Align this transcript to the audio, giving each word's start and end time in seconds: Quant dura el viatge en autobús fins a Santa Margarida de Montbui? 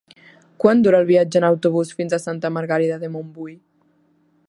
Quant 0.63 0.79
dura 0.87 1.01
el 1.03 1.09
viatge 1.09 1.39
en 1.41 1.45
autobús 1.51 1.93
fins 1.99 2.17
a 2.17 2.21
Santa 2.25 2.53
Margarida 2.57 3.01
de 3.05 3.15
Montbui? 3.19 3.55